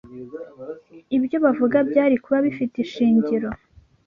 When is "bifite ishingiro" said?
2.45-3.49